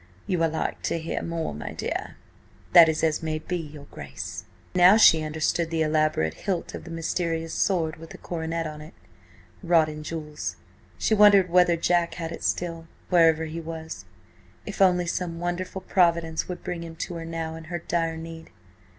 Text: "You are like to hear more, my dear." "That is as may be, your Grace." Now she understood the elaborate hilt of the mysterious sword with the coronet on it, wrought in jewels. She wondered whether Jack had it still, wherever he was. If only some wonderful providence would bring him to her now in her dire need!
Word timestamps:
"You 0.25 0.41
are 0.41 0.49
like 0.49 0.81
to 0.89 0.97
hear 0.97 1.21
more, 1.21 1.53
my 1.53 1.73
dear." 1.73 2.15
"That 2.73 2.89
is 2.89 3.03
as 3.03 3.21
may 3.21 3.37
be, 3.37 3.55
your 3.57 3.85
Grace." 3.91 4.45
Now 4.73 4.97
she 4.97 5.21
understood 5.21 5.69
the 5.69 5.83
elaborate 5.83 6.33
hilt 6.33 6.73
of 6.73 6.85
the 6.85 6.89
mysterious 6.89 7.53
sword 7.53 7.97
with 7.97 8.09
the 8.09 8.17
coronet 8.17 8.65
on 8.65 8.81
it, 8.81 8.95
wrought 9.61 9.89
in 9.89 10.01
jewels. 10.01 10.55
She 10.97 11.13
wondered 11.13 11.51
whether 11.51 11.75
Jack 11.77 12.15
had 12.15 12.31
it 12.31 12.43
still, 12.43 12.87
wherever 13.11 13.45
he 13.45 13.61
was. 13.61 14.05
If 14.65 14.81
only 14.81 15.05
some 15.05 15.39
wonderful 15.39 15.81
providence 15.81 16.47
would 16.49 16.63
bring 16.63 16.81
him 16.83 16.95
to 16.95 17.13
her 17.17 17.23
now 17.25 17.53
in 17.53 17.65
her 17.65 17.77
dire 17.77 18.17
need! 18.17 18.49